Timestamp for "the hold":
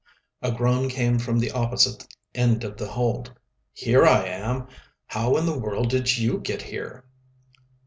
2.77-3.35